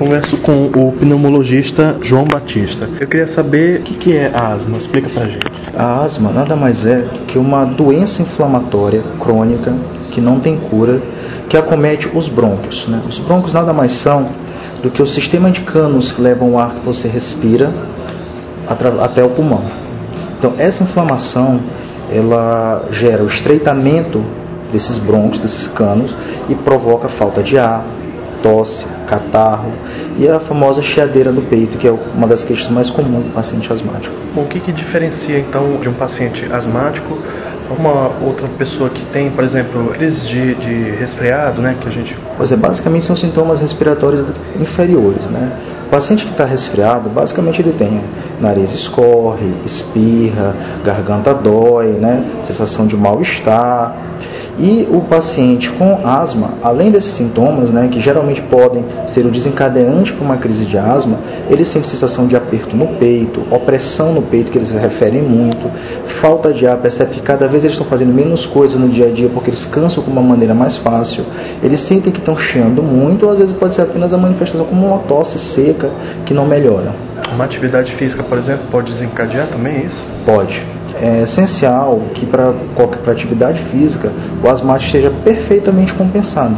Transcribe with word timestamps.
Converso 0.00 0.38
com 0.38 0.64
o 0.74 0.92
pneumologista 0.92 1.98
João 2.00 2.24
Batista. 2.24 2.88
Eu 2.98 3.06
queria 3.06 3.26
saber 3.26 3.80
o 3.80 3.82
que, 3.82 3.94
que 3.96 4.16
é 4.16 4.34
asma. 4.34 4.78
Explica 4.78 5.10
pra 5.10 5.28
gente. 5.28 5.44
A 5.76 6.02
asma 6.02 6.32
nada 6.32 6.56
mais 6.56 6.86
é 6.86 7.06
que 7.28 7.38
uma 7.38 7.66
doença 7.66 8.22
inflamatória 8.22 9.02
crônica 9.20 9.74
que 10.10 10.18
não 10.18 10.40
tem 10.40 10.56
cura, 10.56 11.02
que 11.50 11.56
acomete 11.58 12.08
os 12.14 12.30
brônquios. 12.30 12.88
Né? 12.88 13.02
Os 13.06 13.18
brônquios 13.18 13.52
nada 13.52 13.74
mais 13.74 13.92
são 13.92 14.30
do 14.82 14.90
que 14.90 15.02
o 15.02 15.06
sistema 15.06 15.50
de 15.50 15.60
canos 15.60 16.10
que 16.12 16.22
levam 16.22 16.52
o 16.52 16.58
ar 16.58 16.76
que 16.76 16.86
você 16.86 17.06
respira 17.06 17.70
até 19.02 19.22
o 19.22 19.28
pulmão. 19.28 19.64
Então 20.38 20.54
essa 20.56 20.82
inflamação 20.82 21.60
ela 22.10 22.86
gera 22.90 23.22
o 23.22 23.26
estreitamento 23.26 24.24
desses 24.72 24.96
brônquios, 24.96 25.40
desses 25.40 25.66
canos 25.66 26.16
e 26.48 26.54
provoca 26.54 27.06
falta 27.06 27.42
de 27.42 27.58
ar, 27.58 27.84
tosse, 28.42 28.86
catarro 29.10 29.72
e 30.16 30.28
a 30.28 30.38
famosa 30.38 30.80
chiadeira 30.80 31.32
do 31.32 31.42
peito, 31.42 31.76
que 31.76 31.88
é 31.88 31.90
uma 31.90 32.28
das 32.28 32.44
queixas 32.44 32.70
mais 32.70 32.88
comuns 32.88 33.24
do 33.24 33.34
paciente 33.34 33.70
asmático. 33.72 34.14
O 34.36 34.44
que, 34.44 34.60
que 34.60 34.72
diferencia 34.72 35.38
então 35.38 35.78
de 35.80 35.88
um 35.88 35.94
paciente 35.94 36.46
asmático 36.52 37.18
uma 37.78 38.10
outra 38.24 38.48
pessoa 38.58 38.90
que 38.90 39.04
tem, 39.06 39.30
por 39.30 39.44
exemplo, 39.44 39.90
crise 39.90 40.26
de, 40.26 40.54
de 40.56 40.90
resfriado, 40.96 41.62
né, 41.62 41.76
que 41.80 41.88
a 41.88 41.92
gente... 41.92 42.16
Pois 42.36 42.50
é, 42.50 42.56
basicamente 42.56 43.06
são 43.06 43.14
sintomas 43.14 43.60
respiratórios 43.60 44.24
inferiores, 44.58 45.26
né? 45.26 45.52
O 45.86 45.90
paciente 45.90 46.24
que 46.24 46.30
está 46.30 46.44
resfriado, 46.44 47.10
basicamente 47.10 47.60
ele 47.60 47.72
tem 47.72 48.00
nariz 48.40 48.72
escorre, 48.72 49.52
espirra, 49.64 50.54
garganta 50.84 51.34
dói, 51.34 51.88
né? 51.88 52.24
sensação 52.44 52.86
de 52.86 52.96
mal-estar, 52.96 54.09
e 54.60 54.86
o 54.90 55.00
paciente 55.00 55.70
com 55.72 56.06
asma, 56.06 56.50
além 56.62 56.90
desses 56.90 57.14
sintomas, 57.14 57.70
né, 57.70 57.88
que 57.90 57.98
geralmente 57.98 58.42
podem 58.42 58.84
ser 59.06 59.24
o 59.24 59.30
desencadeante 59.30 60.12
para 60.12 60.22
uma 60.22 60.36
crise 60.36 60.66
de 60.66 60.76
asma, 60.76 61.18
ele 61.48 61.64
sente 61.64 61.86
sensação 61.86 62.26
de 62.26 62.36
aperto 62.36 62.76
no 62.76 62.88
peito, 62.98 63.42
opressão 63.50 64.12
no 64.12 64.20
peito, 64.20 64.52
que 64.52 64.58
eles 64.58 64.70
referem 64.70 65.22
muito, 65.22 65.70
falta 66.20 66.52
de 66.52 66.66
ar, 66.66 66.76
percebe 66.76 67.12
que 67.12 67.22
cada 67.22 67.48
vez 67.48 67.64
eles 67.64 67.74
estão 67.74 67.86
fazendo 67.86 68.12
menos 68.12 68.44
coisa 68.44 68.78
no 68.78 68.88
dia 68.88 69.06
a 69.06 69.10
dia 69.10 69.30
porque 69.30 69.48
eles 69.48 69.64
cansam 69.64 70.04
com 70.04 70.10
uma 70.10 70.22
maneira 70.22 70.54
mais 70.54 70.76
fácil, 70.76 71.24
eles 71.62 71.80
sentem 71.80 72.12
que 72.12 72.18
estão 72.18 72.36
chiando 72.36 72.82
muito, 72.82 73.24
ou 73.24 73.32
às 73.32 73.38
vezes 73.38 73.54
pode 73.54 73.74
ser 73.74 73.82
apenas 73.82 74.12
a 74.12 74.18
manifestação 74.18 74.66
como 74.66 74.86
uma 74.86 74.98
tosse 74.98 75.38
seca 75.38 75.90
que 76.26 76.34
não 76.34 76.46
melhora. 76.46 76.92
Uma 77.32 77.44
atividade 77.44 77.92
física, 77.92 78.22
por 78.22 78.36
exemplo, 78.36 78.64
pode 78.70 78.92
desencadear 78.92 79.46
também 79.46 79.86
isso? 79.86 80.04
Pode 80.26 80.79
é 81.00 81.22
essencial 81.22 82.00
que 82.14 82.26
para 82.26 82.52
qualquer 82.74 83.10
atividade 83.10 83.62
física 83.64 84.12
o 84.42 84.48
asmático 84.48 84.86
esteja 84.86 85.12
perfeitamente 85.24 85.94
compensado, 85.94 86.56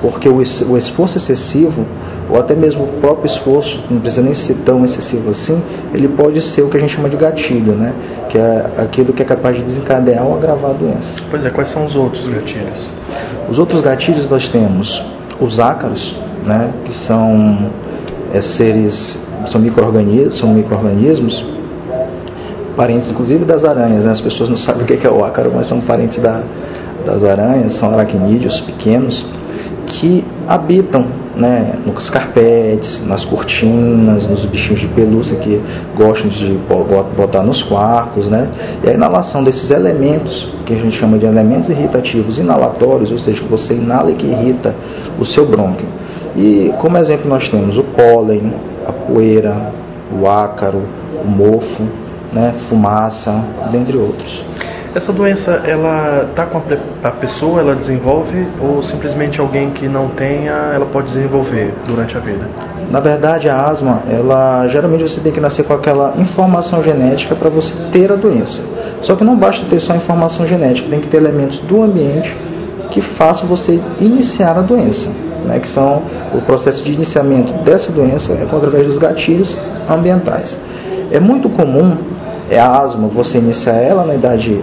porque 0.00 0.28
o, 0.28 0.36
o 0.36 0.78
esforço 0.78 1.16
excessivo 1.16 1.84
ou 2.28 2.38
até 2.38 2.54
mesmo 2.54 2.84
o 2.84 2.86
próprio 3.00 3.26
esforço, 3.26 3.82
não 3.90 4.00
precisa 4.00 4.22
nem 4.22 4.32
ser 4.32 4.54
tão 4.64 4.84
excessivo 4.84 5.30
assim, 5.30 5.60
ele 5.92 6.08
pode 6.08 6.40
ser 6.40 6.62
o 6.62 6.68
que 6.68 6.76
a 6.76 6.80
gente 6.80 6.94
chama 6.94 7.08
de 7.08 7.16
gatilho, 7.16 7.72
né? 7.72 7.92
que 8.28 8.38
é 8.38 8.70
aquilo 8.78 9.12
que 9.12 9.22
é 9.22 9.24
capaz 9.24 9.56
de 9.56 9.62
desencadear 9.62 10.24
ou 10.26 10.34
agravar 10.34 10.70
a 10.70 10.74
doença. 10.74 11.22
Pois 11.30 11.44
é, 11.44 11.50
quais 11.50 11.68
são 11.68 11.84
os 11.84 11.94
outros 11.94 12.26
gatilhos? 12.26 12.90
Os 13.48 13.58
outros 13.58 13.82
gatilhos 13.82 14.28
nós 14.28 14.48
temos 14.48 15.04
os 15.40 15.60
ácaros, 15.60 16.16
né? 16.46 16.70
que 16.84 16.92
são 16.92 17.70
é, 18.32 18.40
seres, 18.40 19.18
são 19.46 19.60
micro-organismos, 19.60 20.38
são 20.38 20.54
micro-organismos 20.54 21.44
parentes 22.76 23.10
inclusive 23.10 23.44
das 23.44 23.64
aranhas. 23.64 24.04
Né? 24.04 24.10
As 24.10 24.20
pessoas 24.20 24.48
não 24.48 24.56
sabem 24.56 24.82
o 24.82 24.86
que 24.86 25.06
é 25.06 25.10
o 25.10 25.24
ácaro, 25.24 25.52
mas 25.54 25.66
são 25.66 25.80
parentes 25.80 26.18
da, 26.18 26.42
das 27.04 27.24
aranhas, 27.24 27.74
são 27.74 27.92
aracnídeos 27.92 28.60
pequenos 28.60 29.24
que 29.86 30.24
habitam 30.48 31.04
né, 31.36 31.74
nos 31.84 32.08
carpetes, 32.08 33.04
nas 33.06 33.24
cortinas, 33.24 34.26
nos 34.28 34.44
bichinhos 34.46 34.80
de 34.80 34.88
pelúcia 34.88 35.36
que 35.36 35.60
gostam 35.96 36.28
de 36.28 36.58
botar 37.16 37.42
nos 37.42 37.62
quartos. 37.62 38.28
Né? 38.28 38.48
E 38.84 38.90
a 38.90 38.92
inalação 38.92 39.42
desses 39.42 39.70
elementos, 39.70 40.48
que 40.64 40.74
a 40.74 40.76
gente 40.76 40.96
chama 40.96 41.18
de 41.18 41.26
elementos 41.26 41.68
irritativos 41.68 42.38
inalatórios, 42.38 43.10
ou 43.10 43.18
seja, 43.18 43.42
que 43.42 43.48
você 43.48 43.74
inala 43.74 44.10
e 44.10 44.14
que 44.14 44.26
irrita 44.26 44.74
o 45.18 45.24
seu 45.24 45.46
brônquio. 45.46 45.86
E 46.36 46.72
como 46.78 46.98
exemplo 46.98 47.28
nós 47.28 47.48
temos 47.48 47.78
o 47.78 47.84
pólen, 47.84 48.54
a 48.86 48.92
poeira, 48.92 49.72
o 50.12 50.28
ácaro, 50.28 50.82
o 51.24 51.28
mofo, 51.28 51.82
né, 52.34 52.54
fumaça, 52.68 53.32
dentre 53.70 53.96
outros. 53.96 54.44
Essa 54.94 55.12
doença, 55.12 55.62
ela 55.66 56.28
tá 56.36 56.46
com 56.46 56.58
a, 56.58 57.08
a, 57.08 57.10
pessoa, 57.10 57.60
ela 57.60 57.74
desenvolve 57.74 58.46
ou 58.60 58.80
simplesmente 58.80 59.40
alguém 59.40 59.70
que 59.70 59.88
não 59.88 60.08
tenha, 60.08 60.52
ela 60.72 60.86
pode 60.86 61.08
desenvolver 61.08 61.74
durante 61.86 62.16
a 62.16 62.20
vida? 62.20 62.48
Na 62.90 63.00
verdade, 63.00 63.48
a 63.48 63.64
asma, 63.64 64.02
ela 64.08 64.68
geralmente 64.68 65.02
você 65.02 65.20
tem 65.20 65.32
que 65.32 65.40
nascer 65.40 65.64
com 65.64 65.72
aquela 65.72 66.14
informação 66.16 66.80
genética 66.82 67.34
para 67.34 67.50
você 67.50 67.74
ter 67.90 68.12
a 68.12 68.14
doença. 68.14 68.62
Só 69.00 69.16
que 69.16 69.24
não 69.24 69.36
basta 69.36 69.66
ter 69.68 69.80
só 69.80 69.96
informação 69.96 70.46
genética, 70.46 70.88
tem 70.88 71.00
que 71.00 71.08
ter 71.08 71.16
elementos 71.16 71.58
do 71.58 71.82
ambiente 71.82 72.36
que 72.92 73.00
façam 73.00 73.48
você 73.48 73.80
iniciar 74.00 74.56
a 74.56 74.62
doença, 74.62 75.08
né, 75.44 75.58
que 75.58 75.68
são 75.68 76.02
o 76.32 76.40
processo 76.42 76.84
de 76.84 76.92
iniciamento 76.92 77.52
dessa 77.64 77.90
doença 77.90 78.32
é 78.32 78.44
através 78.44 78.86
dos 78.86 78.98
gatilhos 78.98 79.56
ambientais. 79.90 80.56
É 81.10 81.18
muito 81.18 81.48
comum 81.48 82.13
é 82.50 82.58
a 82.58 82.82
asma, 82.82 83.08
você 83.08 83.38
inicia 83.38 83.72
ela 83.72 84.04
na 84.04 84.14
idade 84.14 84.62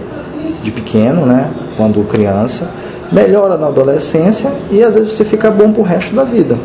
de 0.62 0.70
pequeno, 0.70 1.26
né, 1.26 1.50
quando 1.76 2.02
criança, 2.04 2.68
melhora 3.10 3.56
na 3.56 3.66
adolescência 3.66 4.50
e 4.70 4.82
às 4.82 4.94
vezes 4.94 5.14
você 5.14 5.24
fica 5.24 5.50
bom 5.50 5.72
para 5.72 5.80
o 5.80 5.84
resto 5.84 6.14
da 6.14 6.24
vida. 6.24 6.56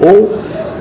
Ou, 0.00 0.34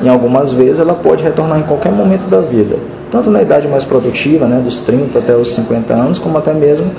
em 0.03 0.09
algumas 0.09 0.53
vezes, 0.53 0.79
ela 0.79 0.93
pode 0.93 1.23
retornar 1.23 1.59
em 1.59 1.63
qualquer 1.63 1.91
momento 1.91 2.27
da 2.27 2.41
vida, 2.41 2.77
tanto 3.11 3.31
na 3.31 3.41
idade 3.41 3.67
mais 3.67 3.83
produtiva, 3.85 4.45
né, 4.47 4.59
dos 4.59 4.81
30 4.81 5.17
até 5.19 5.35
os 5.35 5.55
50 5.55 5.93
anos, 5.93 6.19
como 6.19 6.37
até 6.37 6.53
mesmo 6.53 6.91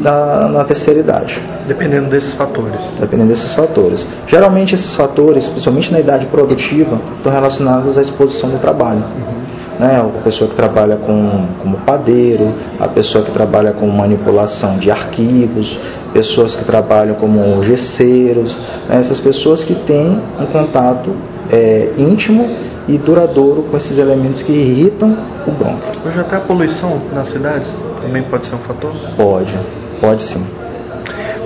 na, 0.00 0.48
na 0.48 0.64
terceira 0.64 1.00
idade. 1.00 1.42
Dependendo 1.66 2.08
desses 2.08 2.32
fatores. 2.34 2.80
Dependendo 2.98 3.30
desses 3.30 3.54
fatores. 3.54 4.06
Geralmente 4.26 4.74
esses 4.74 4.94
fatores, 4.94 5.48
principalmente 5.48 5.92
na 5.92 6.00
idade 6.00 6.26
produtiva, 6.26 6.98
estão 7.16 7.32
relacionados 7.32 7.98
à 7.98 8.02
exposição 8.02 8.48
do 8.48 8.58
trabalho. 8.58 9.02
Uhum 9.02 9.37
né? 9.78 10.00
a 10.00 10.22
pessoa 10.22 10.50
que 10.50 10.56
trabalha 10.56 10.96
com, 10.96 11.46
como 11.62 11.76
padeiro, 11.78 12.52
a 12.78 12.88
pessoa 12.88 13.24
que 13.24 13.30
trabalha 13.30 13.72
com 13.72 13.86
manipulação 13.86 14.78
de 14.78 14.90
arquivos, 14.90 15.78
pessoas 16.12 16.56
que 16.56 16.64
trabalham 16.64 17.14
como 17.14 17.62
gesseiros, 17.62 18.56
né? 18.88 18.96
essas 18.98 19.20
pessoas 19.20 19.62
que 19.62 19.74
têm 19.74 20.20
um 20.40 20.46
contato 20.46 21.14
é, 21.50 21.92
íntimo 21.96 22.48
e 22.88 22.96
duradouro 22.96 23.64
com 23.64 23.76
esses 23.76 23.98
elementos 23.98 24.42
que 24.42 24.52
irritam 24.52 25.16
o 25.46 25.50
brônquio. 25.50 26.00
Hoje 26.06 26.18
até 26.18 26.36
a 26.36 26.40
poluição 26.40 27.00
nas 27.12 27.28
cidades 27.28 27.70
também 28.00 28.22
pode 28.22 28.46
ser 28.46 28.54
um 28.54 28.60
fator? 28.60 28.92
Pode, 29.16 29.54
pode 30.00 30.22
sim. 30.22 30.44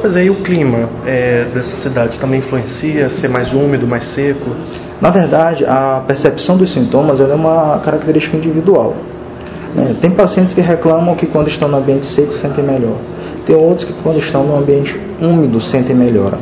Mas 0.03 0.16
aí 0.16 0.31
o 0.31 0.37
clima 0.37 0.88
é, 1.06 1.47
dessas 1.53 1.81
cidades 1.82 2.19
também 2.19 2.41
influencia, 2.41 3.09
ser 3.09 3.28
mais 3.28 3.53
úmido, 3.53 3.87
mais 3.87 4.04
seco? 4.04 4.50
Na 5.02 5.10
verdade, 5.10 5.64
a 5.66 6.00
percepção 6.06 6.56
dos 6.56 6.72
sintomas 6.72 7.18
é 7.18 7.24
uma 7.34 7.80
característica 7.80 8.36
individual. 8.36 8.94
Né? 9.74 9.96
Tem 10.00 10.12
pacientes 10.12 10.54
que 10.54 10.60
reclamam 10.60 11.16
que 11.16 11.26
quando 11.26 11.48
estão 11.48 11.68
no 11.68 11.76
ambiente 11.76 12.06
seco 12.06 12.32
sentem 12.32 12.62
melhor. 12.62 12.98
Tem 13.44 13.56
outros 13.56 13.84
que 13.84 13.92
quando 13.94 14.20
estão 14.20 14.44
no 14.44 14.56
ambiente 14.56 14.96
úmido 15.20 15.60
sentem 15.60 15.96
melhor. 15.96 16.38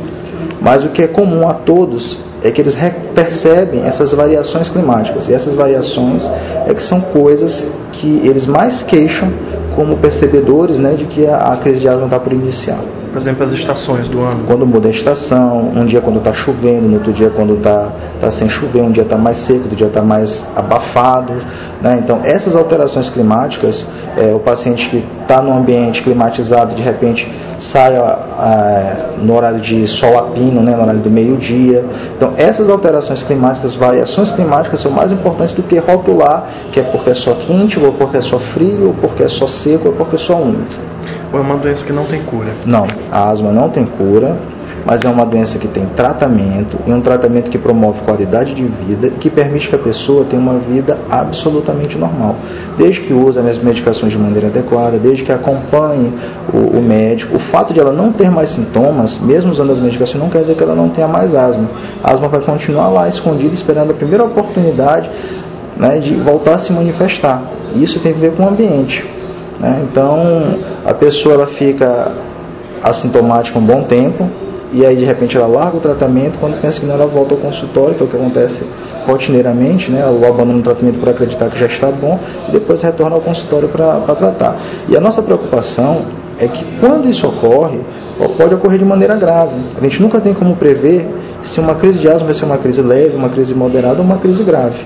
Mas 0.61 0.83
o 0.83 0.89
que 0.89 1.01
é 1.01 1.07
comum 1.07 1.49
a 1.49 1.55
todos 1.55 2.19
é 2.43 2.51
que 2.51 2.61
eles 2.61 2.77
percebem 3.15 3.81
essas 3.81 4.13
variações 4.13 4.69
climáticas. 4.69 5.27
E 5.27 5.33
essas 5.33 5.55
variações 5.55 6.23
é 6.67 6.71
que 6.71 6.83
são 6.83 7.01
coisas 7.01 7.65
que 7.93 8.21
eles 8.23 8.45
mais 8.45 8.83
queixam 8.83 9.31
como 9.75 9.97
percebedores 9.97 10.77
né, 10.77 10.93
de 10.93 11.05
que 11.05 11.25
a, 11.25 11.57
crise 11.59 11.79
de 11.79 11.87
asma 11.87 12.05
está 12.05 12.19
por 12.19 12.31
iniciar. 12.31 12.79
Por 13.11 13.19
exemplo, 13.19 13.43
as 13.43 13.51
estações 13.51 14.07
do 14.07 14.21
ano. 14.21 14.43
Quando 14.45 14.67
muda 14.67 14.87
a 14.87 14.91
estação, 14.91 15.71
um 15.75 15.85
dia 15.85 15.99
quando 15.99 16.17
está 16.17 16.31
chovendo, 16.31 16.87
no 16.87 16.93
outro 16.95 17.11
dia 17.11 17.29
quando 17.29 17.55
está 17.55 17.91
tá 18.21 18.31
sem 18.31 18.47
chover, 18.47 18.81
um 18.81 18.91
dia 18.91 19.03
está 19.03 19.17
mais 19.17 19.37
seco, 19.37 19.63
outro 19.63 19.75
dia 19.75 19.87
está 19.87 20.01
mais 20.01 20.43
abafado. 20.55 21.33
Né? 21.81 21.99
Então, 22.03 22.21
essas 22.23 22.55
alterações 22.55 23.09
climáticas, 23.09 23.85
é, 24.15 24.33
o 24.33 24.39
paciente 24.39 24.87
que 24.89 25.03
está 25.21 25.41
no 25.41 25.57
ambiente 25.57 26.03
climatizado, 26.03 26.75
de 26.75 26.81
repente 26.81 27.27
sai 27.57 27.95
é, 27.95 29.05
no 29.21 29.35
horário 29.35 29.59
de 29.59 29.87
sol 29.87 30.17
a 30.17 30.23
pino, 30.31 30.61
né? 30.61 30.75
no 30.75 30.83
horário 30.83 31.01
do 31.01 31.09
meio-dia. 31.09 31.83
Então, 32.15 32.33
essas 32.37 32.69
alterações 32.69 33.23
climáticas, 33.23 33.75
variações 33.75 34.31
climáticas 34.31 34.79
são 34.79 34.91
mais 34.91 35.11
importantes 35.11 35.53
do 35.53 35.63
que 35.63 35.77
rotular 35.79 36.43
que 36.71 36.79
é 36.79 36.83
porque 36.83 37.09
é 37.09 37.13
só 37.13 37.33
quente, 37.33 37.79
ou 37.79 37.93
porque 37.93 38.17
é 38.17 38.21
só 38.21 38.39
frio, 38.39 38.87
ou 38.87 38.93
porque 38.93 39.23
é 39.23 39.27
só 39.27 39.47
seco, 39.47 39.89
ou 39.89 39.93
porque 39.93 40.15
é 40.15 40.19
só 40.19 40.35
úmido. 40.35 40.67
Ou 41.33 41.39
é 41.39 41.41
uma 41.41 41.57
doença 41.57 41.85
que 41.85 41.93
não 41.93 42.05
tem 42.05 42.21
cura? 42.23 42.51
Não, 42.65 42.85
a 43.11 43.29
asma 43.29 43.51
não 43.51 43.69
tem 43.69 43.85
cura. 43.85 44.37
Mas 44.85 45.03
é 45.03 45.09
uma 45.09 45.25
doença 45.25 45.59
que 45.59 45.67
tem 45.67 45.85
tratamento 45.87 46.77
e 46.85 46.91
um 46.91 47.01
tratamento 47.01 47.49
que 47.49 47.57
promove 47.57 48.01
qualidade 48.01 48.53
de 48.53 48.63
vida 48.63 49.07
e 49.07 49.11
que 49.11 49.29
permite 49.29 49.69
que 49.69 49.75
a 49.75 49.79
pessoa 49.79 50.25
tenha 50.25 50.41
uma 50.41 50.57
vida 50.57 50.97
absolutamente 51.09 51.97
normal, 51.97 52.35
desde 52.77 53.01
que 53.01 53.13
use 53.13 53.39
as 53.39 53.57
medicações 53.57 54.11
de 54.11 54.17
maneira 54.17 54.47
adequada, 54.47 54.97
desde 54.97 55.23
que 55.23 55.31
acompanhe 55.31 56.13
o, 56.53 56.77
o 56.77 56.81
médico. 56.81 57.35
O 57.35 57.39
fato 57.39 57.73
de 57.73 57.79
ela 57.79 57.91
não 57.91 58.11
ter 58.11 58.29
mais 58.29 58.51
sintomas, 58.51 59.19
mesmo 59.19 59.51
usando 59.51 59.71
as 59.71 59.79
medicações, 59.79 60.21
não 60.21 60.29
quer 60.29 60.39
dizer 60.39 60.55
que 60.55 60.63
ela 60.63 60.75
não 60.75 60.89
tenha 60.89 61.07
mais 61.07 61.35
asma. 61.35 61.69
A 62.03 62.11
asma 62.11 62.27
vai 62.27 62.41
continuar 62.41 62.89
lá 62.89 63.07
escondida, 63.07 63.53
esperando 63.53 63.91
a 63.91 63.93
primeira 63.93 64.23
oportunidade 64.23 65.09
né, 65.77 65.99
de 65.99 66.15
voltar 66.15 66.55
a 66.55 66.59
se 66.59 66.71
manifestar. 66.71 67.43
Isso 67.75 67.99
tem 67.99 68.13
a 68.13 68.15
ver 68.15 68.33
com 68.33 68.43
o 68.43 68.49
ambiente. 68.49 69.05
Né? 69.59 69.85
Então, 69.89 70.59
a 70.85 70.93
pessoa 70.93 71.35
ela 71.35 71.47
fica 71.47 72.11
assintomática 72.83 73.57
um 73.59 73.65
bom 73.65 73.83
tempo, 73.83 74.27
e 74.73 74.85
aí 74.85 74.95
de 74.95 75.05
repente 75.05 75.35
ela 75.35 75.47
larga 75.47 75.77
o 75.77 75.79
tratamento, 75.79 76.37
quando 76.39 76.59
pensa 76.61 76.79
que 76.79 76.85
não, 76.85 76.95
ela 76.95 77.05
volta 77.05 77.33
ao 77.33 77.39
consultório, 77.39 77.95
que 77.95 78.01
é 78.01 78.05
o 78.05 78.09
que 78.09 78.15
acontece 78.15 78.65
rotineiramente, 79.05 79.91
né? 79.91 80.05
o 80.05 80.25
abandono 80.25 80.59
do 80.59 80.63
tratamento 80.63 80.99
por 80.99 81.09
acreditar 81.09 81.49
que 81.49 81.59
já 81.59 81.65
está 81.65 81.91
bom, 81.91 82.19
e 82.47 82.51
depois 82.51 82.81
retorna 82.81 83.15
ao 83.15 83.21
consultório 83.21 83.67
para 83.67 84.15
tratar. 84.15 84.59
E 84.87 84.95
a 84.95 84.99
nossa 85.01 85.21
preocupação 85.21 86.05
é 86.39 86.47
que 86.47 86.65
quando 86.79 87.07
isso 87.07 87.27
ocorre, 87.27 87.79
pode 88.37 88.55
ocorrer 88.55 88.79
de 88.79 88.85
maneira 88.85 89.15
grave. 89.15 89.53
A 89.77 89.83
gente 89.83 90.01
nunca 90.01 90.19
tem 90.19 90.33
como 90.33 90.55
prever 90.55 91.07
se 91.43 91.59
uma 91.59 91.75
crise 91.75 91.99
de 91.99 92.07
asma 92.07 92.25
vai 92.25 92.33
ser 92.33 92.45
uma 92.45 92.57
crise 92.57 92.81
leve, 92.81 93.15
uma 93.15 93.29
crise 93.29 93.53
moderada 93.53 93.99
ou 93.99 94.05
uma 94.05 94.17
crise 94.17 94.43
grave. 94.43 94.83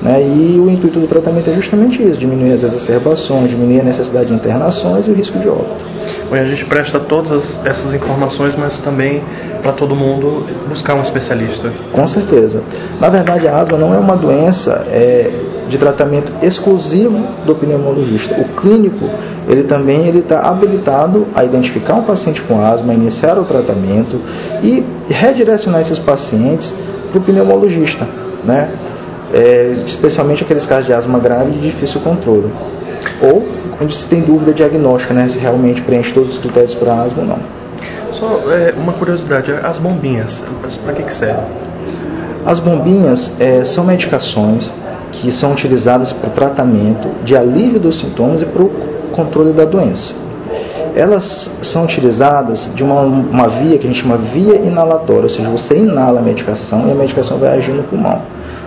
Né? 0.00 0.22
E 0.22 0.60
o 0.60 0.70
intuito 0.70 1.00
do 1.00 1.06
tratamento 1.06 1.50
é 1.50 1.54
justamente 1.54 2.02
isso: 2.02 2.18
diminuir 2.18 2.52
as 2.52 2.62
exacerbações, 2.62 3.50
diminuir 3.50 3.80
a 3.80 3.84
necessidade 3.84 4.28
de 4.28 4.34
internações 4.34 5.06
e 5.06 5.10
o 5.10 5.14
risco 5.14 5.38
de 5.38 5.48
óbito. 5.48 5.84
Bom, 6.28 6.36
a 6.36 6.44
gente 6.44 6.64
presta 6.66 7.00
todas 7.00 7.58
essas 7.64 7.94
informações, 7.94 8.54
mas 8.54 8.78
também 8.80 9.22
para 9.62 9.72
todo 9.72 9.94
mundo 9.94 10.44
buscar 10.68 10.94
um 10.94 11.02
especialista. 11.02 11.72
Com 11.92 12.06
certeza. 12.06 12.62
Na 13.00 13.08
verdade, 13.08 13.48
a 13.48 13.56
asma 13.56 13.78
não 13.78 13.94
é 13.94 13.98
uma 13.98 14.16
doença 14.16 14.86
é, 14.88 15.30
de 15.68 15.78
tratamento 15.78 16.32
exclusivo 16.42 17.24
do 17.46 17.54
pneumologista. 17.54 18.34
O 18.40 18.44
clínico, 18.60 19.08
ele 19.48 19.64
também 19.64 20.06
ele 20.06 20.18
está 20.18 20.40
habilitado 20.40 21.26
a 21.34 21.44
identificar 21.44 21.94
um 21.94 22.02
paciente 22.02 22.42
com 22.42 22.60
asma, 22.60 22.92
iniciar 22.92 23.38
o 23.38 23.44
tratamento 23.44 24.20
e 24.62 24.84
redirecionar 25.08 25.80
esses 25.80 25.98
pacientes 25.98 26.74
para 27.10 27.18
o 27.18 27.22
pneumologista, 27.22 28.06
né? 28.44 28.68
é, 29.32 29.82
especialmente 29.86 30.42
aqueles 30.42 30.66
casos 30.66 30.86
de 30.86 30.92
asma 30.92 31.18
grave 31.18 31.52
de 31.52 31.60
difícil 31.60 32.00
controle. 32.00 32.50
Ou 33.22 33.46
onde 33.80 33.94
se 33.94 34.06
tem 34.06 34.20
dúvida 34.20 34.52
diagnóstica, 34.52 35.14
né, 35.14 35.28
se 35.28 35.38
realmente 35.38 35.80
preenche 35.82 36.12
todos 36.12 36.30
os 36.30 36.38
critérios 36.38 36.74
para 36.74 36.94
asma 36.94 37.22
ou 37.22 37.28
não. 37.28 37.38
Só 38.12 38.52
é, 38.52 38.74
uma 38.76 38.92
curiosidade, 38.94 39.52
as 39.52 39.78
bombinhas, 39.78 40.42
para 40.84 40.94
que, 40.94 41.02
que 41.02 41.12
servem? 41.12 41.44
As 42.44 42.58
bombinhas 42.58 43.30
é, 43.38 43.64
são 43.64 43.84
medicações 43.84 44.72
que 45.12 45.30
são 45.30 45.52
utilizadas 45.52 46.12
para 46.12 46.28
o 46.28 46.32
tratamento 46.32 47.08
de 47.24 47.36
alívio 47.36 47.80
dos 47.80 47.98
sintomas 47.98 48.42
e 48.42 48.46
para 48.46 48.62
o 48.62 48.70
controle 49.12 49.52
da 49.52 49.64
doença. 49.64 50.14
Elas 50.94 51.50
são 51.62 51.84
utilizadas 51.84 52.70
de 52.74 52.82
uma, 52.82 53.02
uma 53.02 53.48
via 53.48 53.78
que 53.78 53.86
a 53.86 53.90
gente 53.90 54.02
chama 54.02 54.16
via 54.16 54.56
inalatória, 54.56 55.24
ou 55.24 55.28
seja, 55.28 55.48
você 55.48 55.76
inala 55.76 56.20
a 56.20 56.22
medicação 56.22 56.88
e 56.88 56.92
a 56.92 56.94
medicação 56.94 57.38
vai 57.38 57.56
agir 57.56 57.72
no 57.72 57.82
pulmão. 57.84 58.20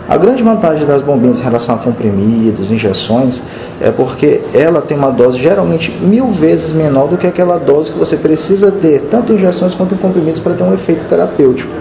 A 0.08 0.18
grande 0.18 0.44
vantagem 0.44 0.86
das 0.86 1.02
bombinhas 1.02 1.40
em 1.40 1.44
relação 1.44 1.76
a 1.76 1.78
comprimidos, 1.78 2.70
injeções, 2.72 3.42
é 3.80 3.92
porque 3.92 4.42
ela 4.54 4.82
tem 4.82 4.98
uma 4.98 5.12
dose 5.12 5.40
geralmente 5.40 5.92
mil 6.02 6.28
vezes 6.32 6.74
menor 6.74 7.08
do 7.08 7.18
que 7.18 7.28
aquela 7.28 7.58
dose 7.58 7.92
que 7.92 8.00
você 8.00 8.18
precisa 8.18 8.72
ter, 8.72 9.08
tanto 9.10 9.32
em 9.32 9.36
injeções 9.36 9.74
quanto 9.74 9.96
em 9.96 9.98
comprimidos, 9.98 10.42
para 10.42 10.54
ter 10.54 10.64
um 10.64 10.74
efeito 10.74 11.06
terapêutico. 11.08 11.72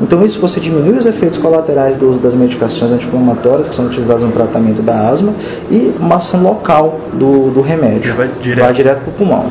Então 0.00 0.24
isso 0.24 0.40
você 0.40 0.58
diminui 0.58 0.98
os 0.98 1.06
efeitos 1.06 1.38
colaterais 1.38 1.94
do 1.96 2.10
uso 2.10 2.18
das 2.18 2.34
medicações 2.34 2.90
anti-inflamatórias 2.90 3.68
que 3.68 3.74
são 3.74 3.86
utilizadas 3.86 4.22
no 4.22 4.32
tratamento 4.32 4.82
da 4.82 5.08
asma 5.08 5.32
e 5.70 5.94
uma 5.98 6.16
ação 6.16 6.42
local 6.42 7.00
do, 7.12 7.50
do 7.50 7.60
remédio. 7.60 8.14
Vai 8.16 8.28
direto, 8.28 8.64
vai 8.64 8.72
direto 8.72 9.02
para 9.02 9.10
o 9.10 9.12
pulmão. 9.12 9.46